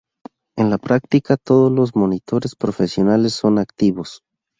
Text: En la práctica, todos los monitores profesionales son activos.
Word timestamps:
En 0.55 0.71
la 0.71 0.79
práctica, 0.79 1.37
todos 1.37 1.71
los 1.71 1.95
monitores 1.95 2.55
profesionales 2.55 3.33
son 3.33 3.59
activos. 3.59 4.23